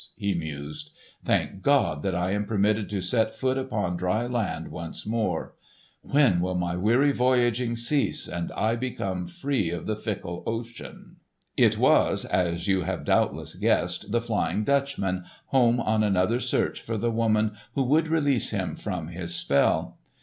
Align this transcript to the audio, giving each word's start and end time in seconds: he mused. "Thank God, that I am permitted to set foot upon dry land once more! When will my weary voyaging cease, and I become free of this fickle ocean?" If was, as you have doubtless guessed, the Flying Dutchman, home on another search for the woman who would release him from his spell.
he 0.17 0.33
mused. 0.33 0.89
"Thank 1.23 1.61
God, 1.61 2.01
that 2.01 2.15
I 2.15 2.31
am 2.31 2.45
permitted 2.45 2.89
to 2.89 3.01
set 3.01 3.35
foot 3.35 3.55
upon 3.55 3.97
dry 3.97 4.25
land 4.25 4.69
once 4.69 5.05
more! 5.05 5.53
When 6.01 6.39
will 6.41 6.55
my 6.55 6.75
weary 6.75 7.11
voyaging 7.11 7.75
cease, 7.75 8.27
and 8.27 8.51
I 8.53 8.75
become 8.75 9.27
free 9.27 9.69
of 9.69 9.85
this 9.85 10.03
fickle 10.03 10.41
ocean?" 10.47 11.17
If 11.55 11.77
was, 11.77 12.25
as 12.25 12.67
you 12.67 12.81
have 12.81 13.05
doubtless 13.05 13.53
guessed, 13.53 14.11
the 14.11 14.21
Flying 14.21 14.63
Dutchman, 14.63 15.25
home 15.49 15.79
on 15.79 16.01
another 16.01 16.39
search 16.39 16.81
for 16.81 16.97
the 16.97 17.11
woman 17.11 17.51
who 17.75 17.83
would 17.83 18.07
release 18.07 18.49
him 18.49 18.75
from 18.75 19.09
his 19.09 19.35
spell. 19.35 19.99